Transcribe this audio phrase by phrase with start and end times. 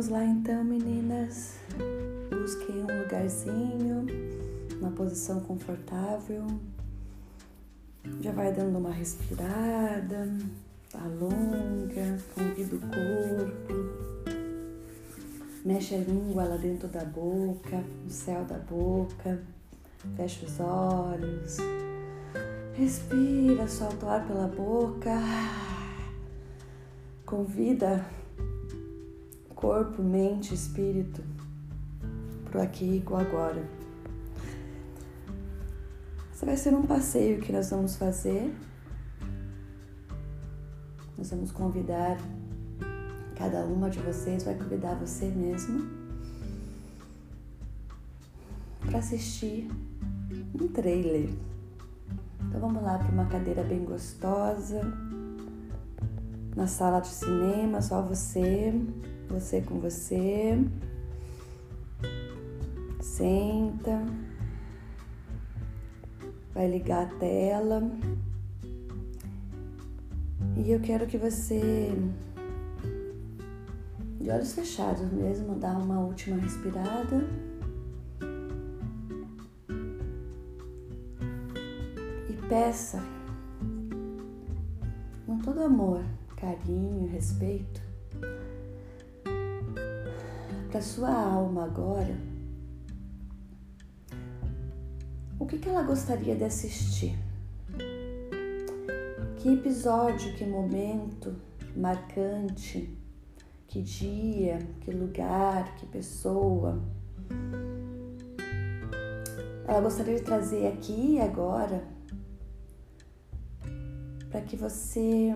[0.00, 1.56] Vamos lá então, meninas.
[2.30, 4.06] Busquem um lugarzinho,
[4.80, 6.46] uma posição confortável.
[8.22, 10.26] Já vai dando uma respirada,
[10.94, 13.74] alonga, convida o corpo.
[15.66, 19.42] Mexe a língua lá dentro da boca, no céu da boca.
[20.16, 21.58] Fecha os olhos.
[22.72, 25.12] Respira, solta o ar pela boca.
[27.26, 28.02] Convida
[29.60, 31.22] corpo, mente, espírito
[32.46, 33.62] pro aqui e pro agora.
[36.32, 38.52] Esse vai ser um passeio que nós vamos fazer.
[41.18, 42.16] Nós vamos convidar
[43.36, 45.86] cada uma de vocês, vai convidar você mesmo
[48.86, 49.68] para assistir
[50.58, 51.28] um trailer.
[52.48, 54.80] Então vamos lá para uma cadeira bem gostosa,
[56.54, 58.72] na sala de cinema, só você,
[59.28, 60.58] você com você.
[63.00, 64.04] Senta.
[66.52, 67.90] Vai ligar a tela.
[70.56, 71.92] E eu quero que você,
[74.20, 77.24] de olhos fechados mesmo, dá uma última respirada.
[82.28, 83.02] E peça
[85.24, 86.02] com todo amor
[86.40, 87.80] carinho, respeito
[90.70, 92.16] para sua alma agora.
[95.38, 97.18] O que, que ela gostaria de assistir?
[99.36, 101.34] Que episódio, que momento
[101.76, 102.96] marcante,
[103.66, 106.80] que dia, que lugar, que pessoa
[109.70, 111.84] ela gostaria de trazer aqui e agora
[114.28, 115.32] para que você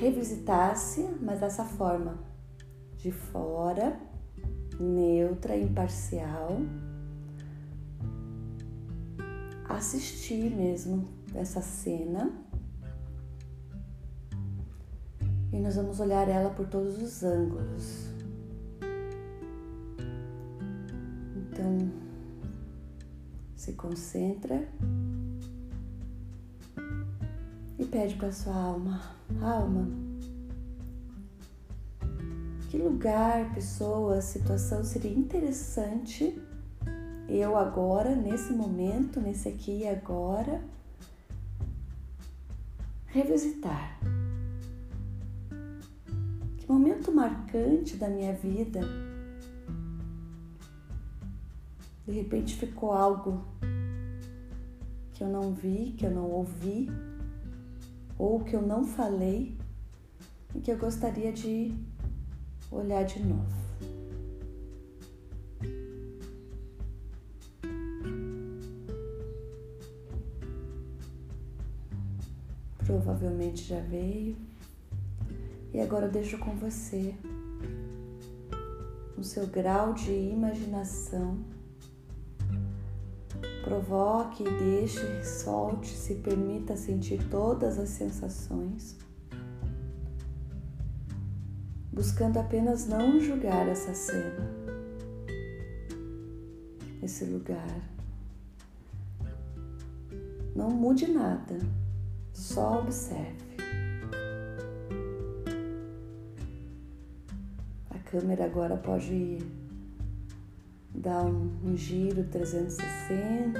[0.00, 2.18] revisitasse, mas dessa forma,
[2.96, 4.00] de fora,
[4.80, 6.56] neutra, imparcial,
[9.68, 12.32] assistir mesmo essa cena.
[15.52, 18.06] E nós vamos olhar ela por todos os ângulos.
[21.36, 21.92] Então,
[23.54, 24.66] se concentra
[27.80, 29.00] e pede para sua alma:
[29.40, 29.88] alma,
[32.68, 36.40] que lugar, pessoa, situação seria interessante
[37.28, 40.60] eu agora, nesse momento, nesse aqui e agora,
[43.06, 43.98] revisitar?
[46.58, 48.80] Que momento marcante da minha vida
[52.04, 53.44] de repente ficou algo
[55.12, 56.90] que eu não vi, que eu não ouvi,
[58.20, 59.56] ou que eu não falei
[60.54, 61.74] e que eu gostaria de
[62.70, 63.60] olhar de novo.
[72.84, 74.36] Provavelmente já veio.
[75.72, 77.14] E agora eu deixo com você
[79.16, 81.38] o seu grau de imaginação
[83.70, 88.98] Provoque deixe, solte, se permita sentir todas as sensações,
[91.92, 94.50] buscando apenas não julgar essa cena,
[97.00, 97.80] esse lugar.
[100.56, 101.56] Não mude nada,
[102.32, 103.54] só observe.
[107.88, 109.59] A câmera agora pode ir
[111.00, 113.58] dá um, um giro 360,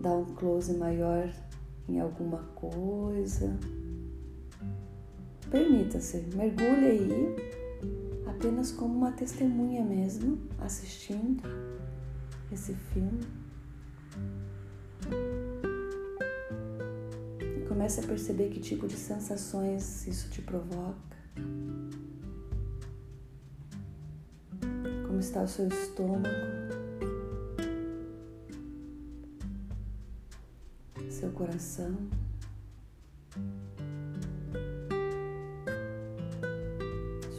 [0.00, 1.30] dá um close maior
[1.88, 3.54] em alguma coisa.
[5.50, 7.36] Permita-se, mergulhe aí,
[8.26, 11.42] apenas como uma testemunha mesmo, assistindo
[12.50, 13.20] esse filme.
[17.68, 21.11] Comece a perceber que tipo de sensações isso te provoca.
[25.22, 26.26] Está o seu estômago,
[31.08, 31.96] seu coração.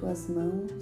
[0.00, 0.72] Suas mãos.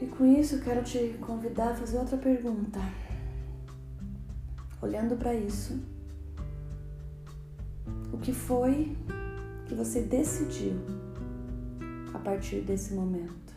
[0.00, 2.80] E com isso quero te convidar a fazer outra pergunta.
[4.82, 5.80] Olhando para isso,
[8.28, 8.94] que foi
[9.66, 10.76] que você decidiu
[12.12, 13.54] a partir desse momento?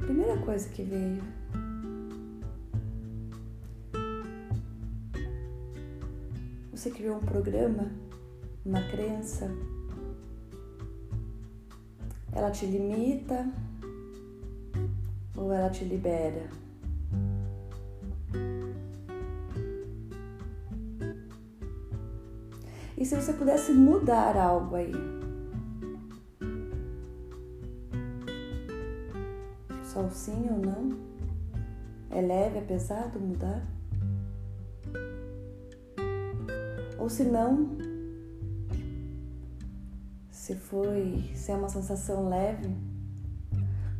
[0.00, 1.22] Primeira coisa que veio.
[6.70, 7.92] Você criou um programa,
[8.64, 9.50] uma crença.
[12.32, 13.52] Ela te limita
[15.36, 16.48] ou ela te libera?
[23.02, 24.92] E se você pudesse mudar algo aí?
[29.82, 30.96] Só o sim ou não?
[32.10, 33.66] É leve, é pesado mudar?
[36.96, 37.76] Ou se não,
[40.30, 42.72] se foi, se é uma sensação leve,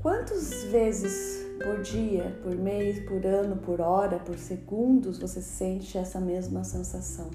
[0.00, 6.20] quantas vezes por dia, por mês, por ano, por hora, por segundos você sente essa
[6.20, 7.32] mesma sensação?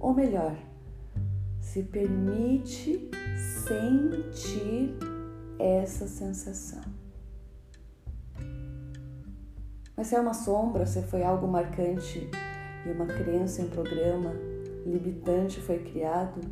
[0.00, 0.56] Ou melhor,
[1.74, 3.10] se permite
[3.66, 4.96] sentir
[5.58, 6.84] essa sensação.
[9.96, 12.30] Mas se é uma sombra, se foi algo marcante
[12.86, 14.30] e uma crença em um programa
[14.86, 16.42] limitante foi criado,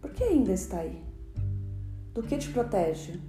[0.00, 1.00] por que ainda está aí?
[2.12, 3.20] Do que te protege?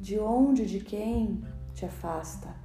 [0.00, 2.59] De onde, de quem te afasta?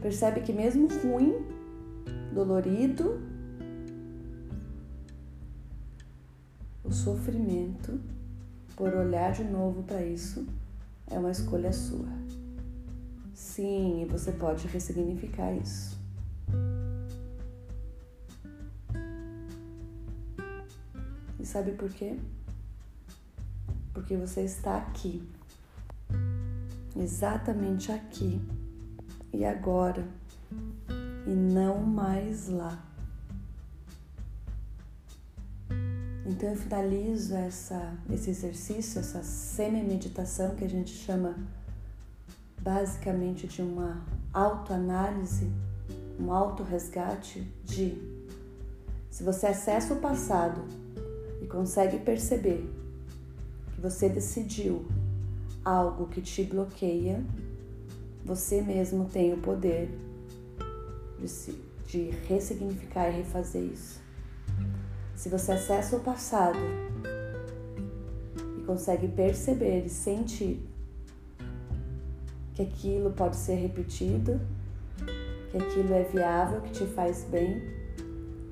[0.00, 1.44] Percebe que mesmo ruim,
[2.32, 3.20] dolorido,
[6.84, 8.00] o sofrimento
[8.76, 10.46] por olhar de novo para isso
[11.10, 12.08] é uma escolha sua.
[13.34, 15.98] Sim, e você pode ressignificar isso.
[21.40, 22.16] E sabe por quê?
[23.92, 25.28] Porque você está aqui,
[26.96, 28.40] exatamente aqui
[29.32, 30.06] e agora
[31.26, 32.82] e não mais lá.
[36.26, 41.34] Então eu finalizo essa, esse exercício, essa semi-meditação que a gente chama
[42.60, 45.50] basicamente de uma autoanálise,
[46.20, 47.96] um auto-resgate de
[49.10, 50.60] se você acessa o passado
[51.40, 52.68] e consegue perceber
[53.74, 54.86] que você decidiu
[55.64, 57.24] algo que te bloqueia,
[58.28, 59.88] você mesmo tem o poder
[61.18, 61.52] de,
[61.86, 64.02] de ressignificar e refazer isso.
[65.16, 66.58] Se você acessa o passado
[68.58, 70.62] e consegue perceber e sentir
[72.54, 74.38] que aquilo pode ser repetido,
[75.50, 77.62] que aquilo é viável, que te faz bem,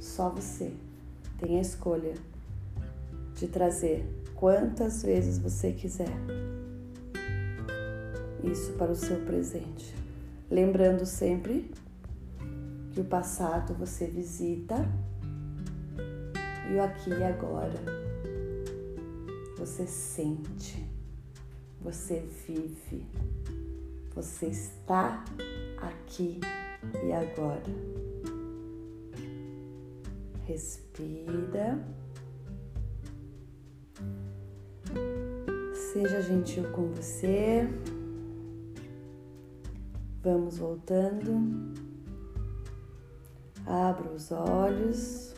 [0.01, 0.73] só você
[1.39, 2.15] tem a escolha
[3.35, 6.17] de trazer quantas vezes você quiser
[8.51, 9.95] isso para o seu presente.
[10.51, 11.71] Lembrando sempre
[12.93, 14.77] que o passado você visita
[16.71, 18.07] e o aqui e agora
[19.57, 20.87] você sente,
[21.81, 23.05] você vive,
[24.15, 25.25] você está
[25.79, 26.41] aqui
[27.05, 27.63] e agora.
[30.45, 31.85] Respira.
[35.93, 37.69] Seja gentil com você.
[40.27, 41.41] Vamos voltando.
[43.65, 45.36] Abra os olhos.